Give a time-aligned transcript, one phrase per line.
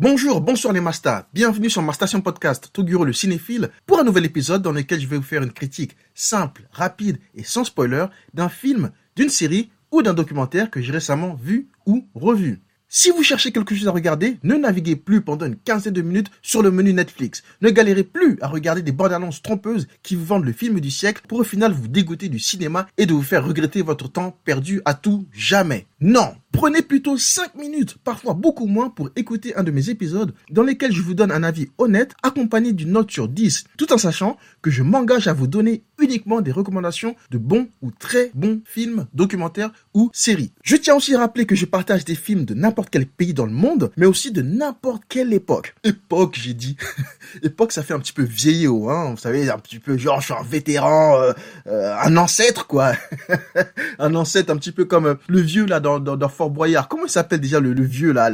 [0.00, 1.28] Bonjour, bonsoir les Mastas.
[1.32, 5.06] Bienvenue sur ma station podcast Toguro le cinéphile pour un nouvel épisode dans lequel je
[5.06, 10.02] vais vous faire une critique simple, rapide et sans spoiler d'un film, d'une série ou
[10.02, 12.60] d'un documentaire que j'ai récemment vu ou revu.
[12.96, 16.30] Si vous cherchez quelque chose à regarder, ne naviguez plus pendant une quinzaine de minutes
[16.42, 17.42] sur le menu Netflix.
[17.60, 20.90] Ne galérez plus à regarder des bandes annonces trompeuses qui vous vendent le film du
[20.90, 24.38] siècle pour au final vous dégoûter du cinéma et de vous faire regretter votre temps
[24.44, 25.86] perdu à tout jamais.
[26.00, 30.62] Non, Prenez plutôt 5 minutes, parfois beaucoup moins, pour écouter un de mes épisodes dans
[30.62, 34.36] lesquels je vous donne un avis honnête accompagné d'une note sur 10, tout en sachant
[34.62, 39.06] que je m'engage à vous donner uniquement des recommandations de bons ou très bons films,
[39.14, 40.52] documentaires ou séries.
[40.62, 43.46] Je tiens aussi à rappeler que je partage des films de n'importe quel pays dans
[43.46, 45.74] le monde, mais aussi de n'importe quelle époque.
[45.82, 46.76] Époque, j'ai dit.
[47.42, 49.10] époque, ça fait un petit peu vieillot, hein.
[49.10, 51.32] Vous savez, un petit peu genre, je suis un vétéran, euh,
[51.66, 52.92] euh, un ancêtre, quoi.
[53.98, 56.88] un ancêtre un petit peu comme le vieux, là, dans, dans, dans Boyard.
[56.88, 58.30] Comment s'appelle déjà le, vieux là,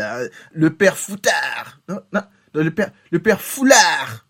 [0.53, 1.81] Le père Foutard?
[1.89, 2.01] Non,
[2.55, 4.27] le père, le père Foulard.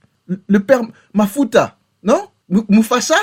[0.49, 0.83] Le père
[1.15, 1.79] Mafuta.
[2.03, 2.29] Non?
[2.69, 3.17] Mufasa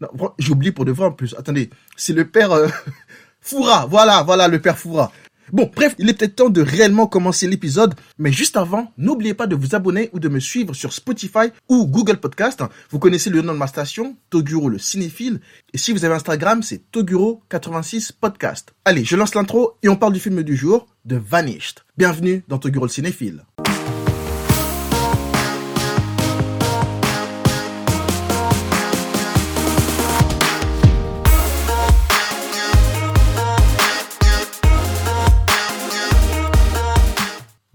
[0.00, 1.34] Non, j'ai oublié pour de vrai en plus.
[1.38, 2.68] Attendez, c'est le père euh,
[3.40, 3.86] Foura.
[3.86, 5.10] Voilà, voilà le père Foura.
[5.52, 9.46] Bon, bref, il est peut-être temps de réellement commencer l'épisode, mais juste avant, n'oubliez pas
[9.46, 12.62] de vous abonner ou de me suivre sur Spotify ou Google Podcast.
[12.90, 15.40] Vous connaissez le nom de ma station, Toguro le cinéphile,
[15.72, 18.74] et si vous avez Instagram, c'est Toguro86 Podcast.
[18.84, 21.80] Allez, je lance l'intro et on parle du film du jour, de Vanished.
[21.96, 23.44] Bienvenue dans Toguro le cinéphile.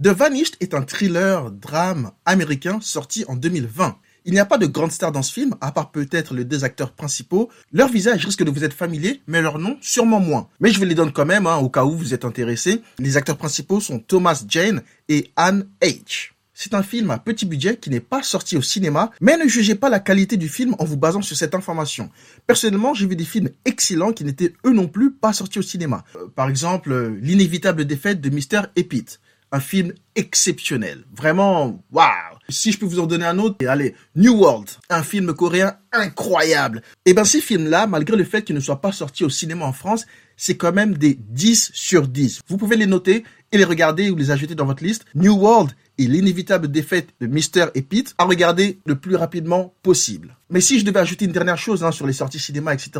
[0.09, 3.95] The Vanished est un thriller drame américain sorti en 2020.
[4.25, 6.63] Il n'y a pas de grande star dans ce film, à part peut-être les deux
[6.63, 7.49] acteurs principaux.
[7.71, 10.47] Leur visage risque de vous être familier, mais leur nom sûrement moins.
[10.61, 12.81] Mais je vous les donne quand même, hein, au cas où vous êtes intéressé.
[12.97, 16.31] Les acteurs principaux sont Thomas Jane et Anne H.
[16.55, 19.75] C'est un film à petit budget qui n'est pas sorti au cinéma, mais ne jugez
[19.75, 22.09] pas la qualité du film en vous basant sur cette information.
[22.47, 26.03] Personnellement, j'ai vu des films excellents qui n'étaient eux non plus pas sortis au cinéma.
[26.15, 28.63] Euh, par exemple, euh, L'inévitable défaite de Mr.
[28.75, 29.05] Epit
[29.51, 31.05] un film exceptionnel.
[31.15, 32.37] Vraiment, waouh.
[32.49, 36.81] Si je peux vous en donner un autre, allez, New World, un film coréen incroyable.
[37.05, 39.65] Et eh ben ces films-là, malgré le fait qu'ils ne soient pas sortis au cinéma
[39.65, 40.05] en France,
[40.37, 42.41] c'est quand même des 10 sur 10.
[42.47, 45.05] Vous pouvez les noter et les regarder ou les ajouter dans votre liste.
[45.15, 50.37] New World et l'inévitable défaite de Mister et Pete à regarder le plus rapidement possible.
[50.49, 52.91] Mais si je devais ajouter une dernière chose hein, sur les sorties cinéma, etc.,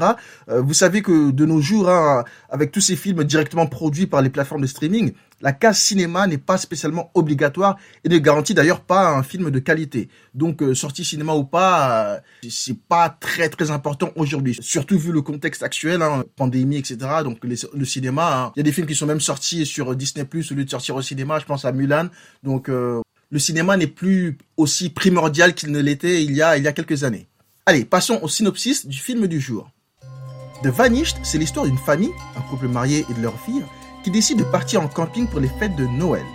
[0.50, 4.22] euh, vous savez que de nos jours, hein, avec tous ces films directement produits par
[4.22, 8.82] les plateformes de streaming, la case cinéma n'est pas spécialement obligatoire et ne garantit d'ailleurs
[8.82, 10.10] pas un film de qualité.
[10.34, 12.20] Donc, euh, sortie cinéma ou pas, euh,
[12.50, 14.58] c'est pas très très important aujourd'hui.
[14.62, 16.98] Surtout vu le contexte actuel, hein, pandémie, etc.
[17.24, 18.52] Donc, le cinéma, hein.
[18.56, 20.70] il y a des films qui sont même sortis sur Disney Plus au lieu de
[20.70, 21.40] sortir au cinéma.
[21.40, 22.10] Je pense à Mulan.
[22.44, 23.02] Donc, euh,
[23.32, 26.74] le cinéma n'est plus aussi primordial qu'il ne l'était il y a il y a
[26.74, 27.28] quelques années.
[27.66, 29.70] Allez, passons au synopsis du film du jour.
[30.64, 33.64] The Vanished, c'est l'histoire d'une famille, un couple marié et de leur fille,
[34.04, 36.26] qui décide de partir en camping pour les fêtes de Noël.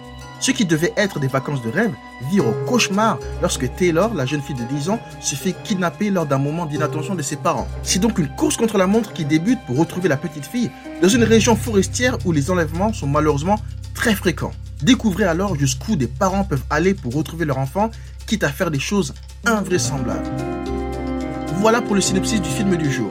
[0.41, 1.95] Ce qui devait être des vacances de rêve
[2.31, 6.27] vire au cauchemar lorsque Taylor, la jeune fille de 10 ans, se fait kidnapper lors
[6.27, 7.69] d'un moment d'inattention de ses parents.
[7.83, 10.71] C'est donc une course contre la montre qui débute pour retrouver la petite fille
[11.01, 13.59] dans une région forestière où les enlèvements sont malheureusement
[13.95, 14.53] très fréquents.
[14.83, 17.91] Découvrez alors jusqu'où des parents peuvent aller pour retrouver leur enfant,
[18.27, 19.15] quitte à faire des choses
[19.47, 20.29] invraisemblables.
[21.57, 23.11] Voilà pour le synopsis du film du jour.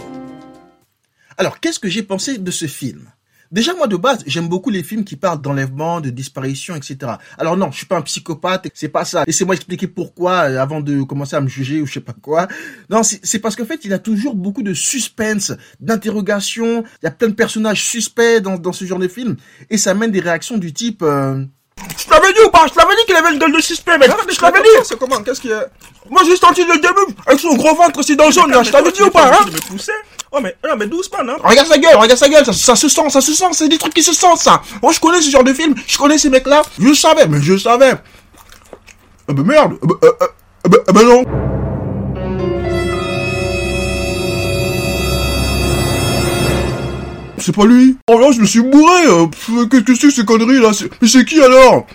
[1.37, 3.09] Alors, qu'est-ce que j'ai pensé de ce film?
[3.53, 7.13] Déjà, moi, de base, j'aime beaucoup les films qui parlent d'enlèvement, de disparition, etc.
[7.37, 9.25] Alors non, je suis pas un psychopathe, c'est pas ça.
[9.27, 12.47] Laissez-moi expliquer pourquoi euh, avant de commencer à me juger ou je sais pas quoi.
[12.89, 16.83] Non, c'est parce qu'en fait, il a toujours beaucoup de suspense, d'interrogation.
[17.03, 19.35] Il y a plein de personnages suspects dans, dans ce genre de film.
[19.69, 21.03] Et ça mène des réactions du type...
[21.03, 21.45] Euh,
[21.97, 22.65] je t'avais dit ou pas?
[22.67, 24.09] Je t'avais dit qu'il avait une gueule de suspect, mec.
[24.31, 24.67] Je t'avais dit.
[24.83, 25.21] C'est comment?
[25.21, 25.67] Qu'est-ce qu'il y a?
[26.09, 28.63] Moi, j'ai senti le début avec son gros ventre aussi dans le jaune, là.
[28.63, 29.45] Je t'avais dit ou pas, hein?
[30.35, 31.37] Oh mais non mais doucement hein.
[31.43, 33.93] Regarde sa gueule, regarde sa gueule, ça, se sent, ça se sent, c'est des trucs
[33.93, 34.63] qui se sentent ça.
[34.81, 37.39] Moi je connais ce genre de film, je connais ces mecs là, je savais, mais
[37.39, 37.93] je savais.
[39.29, 40.07] Eh ben merde, eh ben, eh,
[40.65, 41.23] eh ben, eh ben non.
[47.37, 47.97] C'est pas lui.
[48.09, 49.05] Oh là je me suis bourré.
[49.05, 49.27] Euh,
[49.67, 50.71] qu'est-ce que c'est ces conneries là?
[50.99, 51.85] Mais c'est qui alors?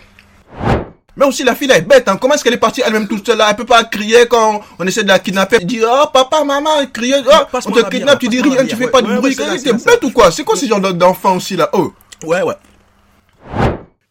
[1.19, 2.17] Mais aussi, la fille, elle est bête, hein.
[2.17, 3.49] Comment est-ce qu'elle est partie elle-même toute seule là?
[3.50, 5.56] Elle peut pas crier quand on essaie de la kidnapper.
[5.61, 8.76] Elle dit, oh, papa, maman, elle crie, oh, on te kidnappe, tu dis rien, tu
[8.76, 9.35] fais pas de bruit.
[9.37, 10.31] T'es bête ou quoi?
[10.31, 11.69] C'est quoi ce genre d'enfant aussi, là?
[11.73, 11.93] Oh.
[12.25, 12.55] Ouais, ouais.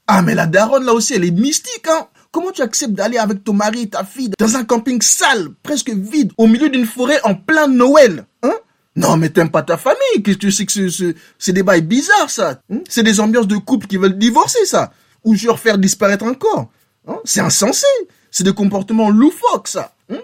[0.05, 2.07] Ah, mais la daronne, là aussi, elle est mystique, hein.
[2.29, 5.89] Comment tu acceptes d'aller avec ton mari et ta fille dans un camping sale, presque
[5.89, 8.53] vide, au milieu d'une forêt en plein Noël, hein?
[8.97, 10.23] Non, mais t'aimes pas ta famille.
[10.23, 12.59] Qu'est-ce que tu sais que c'est des bails bizarres, ça?
[12.71, 12.79] Hein?
[12.89, 14.91] C'est des ambiances de couple qui veulent divorcer, ça.
[15.23, 16.69] Ou genre faire disparaître un corps.
[17.07, 17.87] Hein c'est insensé.
[18.31, 19.95] C'est des comportements loufoques, ça.
[20.09, 20.19] Hein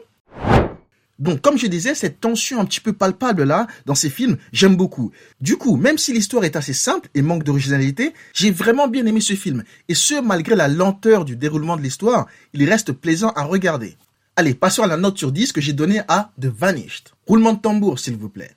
[1.20, 4.76] donc, comme je disais, cette tension un petit peu palpable là, dans ces films, j'aime
[4.76, 5.12] beaucoup.
[5.40, 9.22] Du coup, même si l'histoire est assez simple et manque d'originalité, j'ai vraiment bien aimé
[9.22, 9.64] ce film.
[9.88, 13.96] Et ce, malgré la lenteur du déroulement de l'histoire, il reste plaisant à regarder.
[14.36, 17.10] Allez, passons à la note sur 10 que j'ai donnée à The Vanished.
[17.28, 18.52] Roulement de tambour, s'il vous plaît.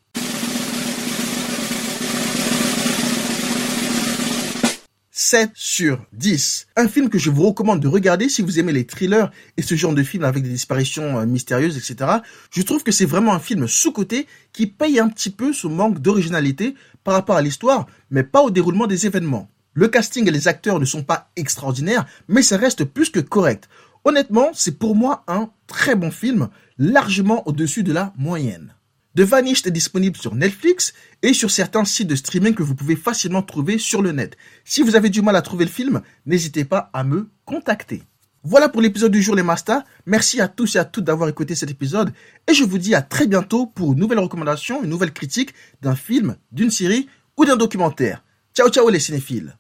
[5.28, 6.68] 7 sur 10.
[6.76, 9.74] Un film que je vous recommande de regarder si vous aimez les thrillers et ce
[9.74, 12.18] genre de film avec des disparitions euh, mystérieuses, etc.
[12.52, 15.98] Je trouve que c'est vraiment un film sous-côté qui paye un petit peu son manque
[15.98, 19.50] d'originalité par rapport à l'histoire, mais pas au déroulement des événements.
[19.72, 23.68] Le casting et les acteurs ne sont pas extraordinaires, mais ça reste plus que correct.
[24.04, 28.76] Honnêtement, c'est pour moi un très bon film, largement au-dessus de la moyenne.
[29.16, 30.92] The Vanished est disponible sur Netflix
[31.22, 34.36] et sur certains sites de streaming que vous pouvez facilement trouver sur le net.
[34.62, 38.02] Si vous avez du mal à trouver le film, n'hésitez pas à me contacter.
[38.44, 39.82] Voilà pour l'épisode du jour les masters.
[40.04, 42.12] Merci à tous et à toutes d'avoir écouté cet épisode
[42.46, 45.96] et je vous dis à très bientôt pour une nouvelle recommandation, une nouvelle critique d'un
[45.96, 47.08] film, d'une série
[47.38, 48.22] ou d'un documentaire.
[48.54, 49.56] Ciao ciao les cinéphiles